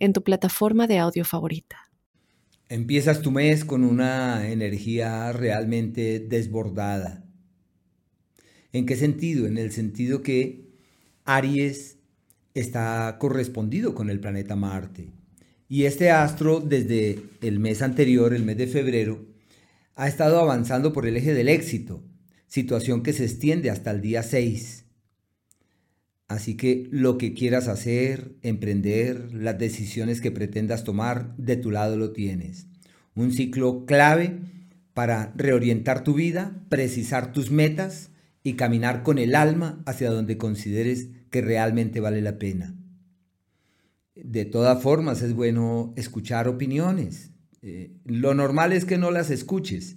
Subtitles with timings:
[0.00, 1.76] en tu plataforma de audio favorita.
[2.68, 7.24] Empiezas tu mes con una energía realmente desbordada.
[8.72, 9.46] ¿En qué sentido?
[9.46, 10.70] En el sentido que
[11.24, 11.98] Aries
[12.54, 15.10] está correspondido con el planeta Marte.
[15.68, 19.26] Y este astro desde el mes anterior, el mes de febrero,
[19.94, 22.02] ha estado avanzando por el eje del éxito,
[22.46, 24.86] situación que se extiende hasta el día 6.
[26.30, 31.96] Así que lo que quieras hacer, emprender, las decisiones que pretendas tomar, de tu lado
[31.96, 32.68] lo tienes.
[33.16, 34.38] Un ciclo clave
[34.94, 38.10] para reorientar tu vida, precisar tus metas
[38.44, 42.76] y caminar con el alma hacia donde consideres que realmente vale la pena.
[44.14, 47.32] De todas formas, es bueno escuchar opiniones.
[47.60, 49.96] Eh, lo normal es que no las escuches.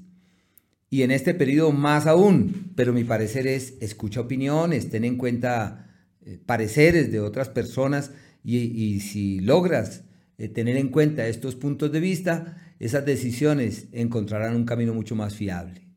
[0.89, 5.91] Y en este periodo más aún, pero mi parecer es, escucha opiniones, ten en cuenta
[6.25, 8.11] eh, pareceres de otras personas
[8.43, 10.03] y, si logras
[10.37, 15.35] eh, tener en cuenta estos puntos de vista, esas decisiones encontrarán un camino mucho más
[15.35, 15.87] fiable.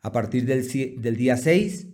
[0.00, 0.66] A partir del,
[1.00, 1.86] del día 6,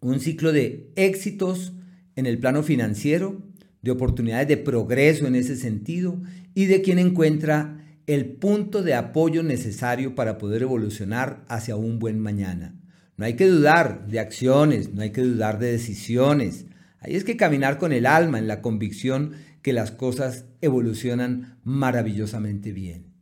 [0.00, 1.74] un ciclo de éxitos
[2.14, 3.42] en el plano financiero,
[3.82, 6.22] de oportunidades de progreso en ese sentido
[6.54, 12.18] y de quien encuentra el punto de apoyo necesario para poder evolucionar hacia un buen
[12.18, 12.74] mañana.
[13.16, 16.66] No hay que dudar de acciones, no hay que dudar de decisiones.
[17.00, 22.72] Hay es que caminar con el alma en la convicción que las cosas evolucionan maravillosamente
[22.72, 23.14] bien.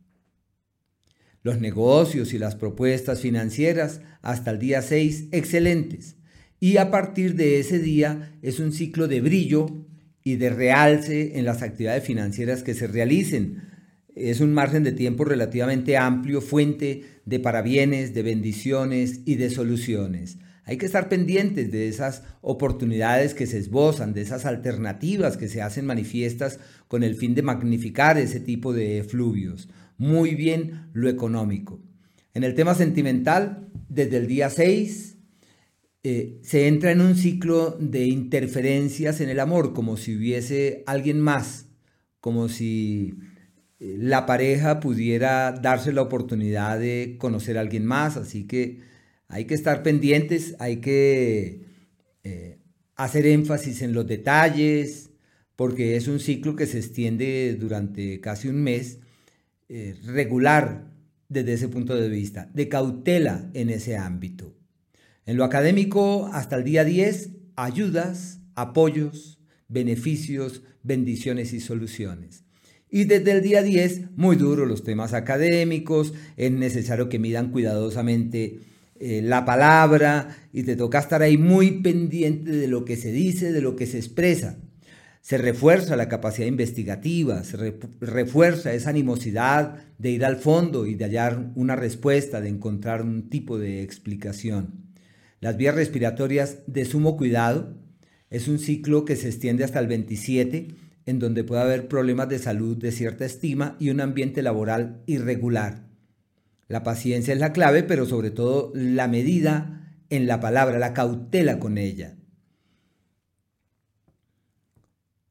[1.43, 6.17] Los negocios y las propuestas financieras hasta el día 6 excelentes.
[6.59, 9.85] Y a partir de ese día es un ciclo de brillo
[10.23, 13.74] y de realce en las actividades financieras que se realicen,
[14.15, 20.37] es un margen de tiempo relativamente amplio, fuente de parabienes, de bendiciones y de soluciones.
[20.63, 25.61] Hay que estar pendientes de esas oportunidades que se esbozan, de esas alternativas que se
[25.61, 29.69] hacen manifiestas con el fin de magnificar ese tipo de fluvios.
[29.97, 31.81] Muy bien lo económico.
[32.33, 35.17] En el tema sentimental, desde el día 6
[36.03, 41.19] eh, se entra en un ciclo de interferencias en el amor, como si hubiese alguien
[41.19, 41.67] más,
[42.19, 43.15] como si
[43.79, 48.79] la pareja pudiera darse la oportunidad de conocer a alguien más, así que
[49.27, 51.65] hay que estar pendientes, hay que
[52.23, 52.59] eh,
[52.95, 55.11] hacer énfasis en los detalles,
[55.55, 58.99] porque es un ciclo que se extiende durante casi un mes,
[59.67, 60.91] eh, regular
[61.27, 64.55] desde ese punto de vista, de cautela en ese ámbito.
[65.25, 72.44] En lo académico, hasta el día 10, ayudas, apoyos, beneficios, bendiciones y soluciones.
[72.95, 78.61] Y desde el día 10, muy duro los temas académicos, es necesario que midan cuidadosamente
[78.97, 83.51] eh, la palabra y te toca estar ahí muy pendiente de lo que se dice,
[83.51, 84.59] de lo que se expresa.
[85.19, 87.57] Se refuerza la capacidad investigativa, se
[87.99, 93.29] refuerza esa animosidad de ir al fondo y de hallar una respuesta, de encontrar un
[93.29, 94.85] tipo de explicación.
[95.41, 97.75] Las vías respiratorias de sumo cuidado
[98.29, 102.39] es un ciclo que se extiende hasta el 27 en donde puede haber problemas de
[102.39, 105.85] salud de cierta estima y un ambiente laboral irregular.
[106.67, 111.59] La paciencia es la clave, pero sobre todo la medida en la palabra, la cautela
[111.59, 112.15] con ella.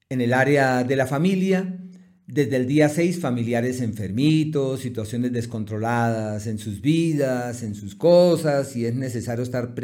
[0.09, 1.79] En el área de la familia,
[2.27, 8.85] desde el día 6, familiares enfermitos, situaciones descontroladas en sus vidas, en sus cosas, y
[8.85, 9.75] es necesario estar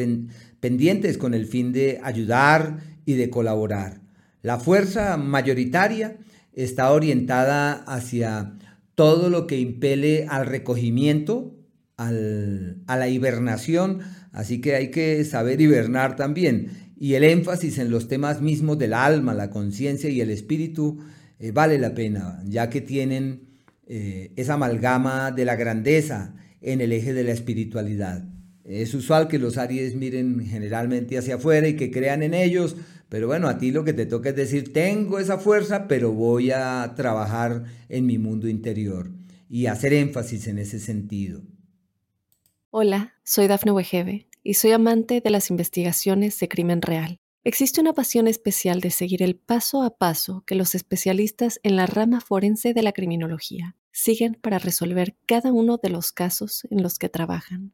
[0.59, 4.01] pendientes con el fin de ayudar y de colaborar.
[4.41, 6.17] La fuerza mayoritaria
[6.53, 8.53] está orientada hacia
[8.95, 11.57] todo lo que impele al recogimiento,
[11.97, 13.99] a la hibernación,
[14.31, 16.71] así que hay que saber hibernar también.
[16.97, 20.99] Y el énfasis en los temas mismos del alma, la conciencia y el espíritu
[21.39, 23.49] eh, vale la pena, ya que tienen
[23.87, 28.23] eh, esa amalgama de la grandeza en el eje de la espiritualidad.
[28.71, 32.77] Es usual que los Aries miren generalmente hacia afuera y que crean en ellos,
[33.09, 36.51] pero bueno, a ti lo que te toca es decir, tengo esa fuerza, pero voy
[36.51, 39.11] a trabajar en mi mundo interior
[39.49, 41.41] y hacer énfasis en ese sentido.
[42.69, 47.19] Hola, soy Dafne Wegebe y soy amante de las investigaciones de crimen real.
[47.43, 51.87] Existe una pasión especial de seguir el paso a paso que los especialistas en la
[51.87, 56.97] rama forense de la criminología siguen para resolver cada uno de los casos en los
[56.97, 57.73] que trabajan.